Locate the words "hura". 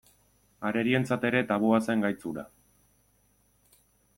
2.31-2.47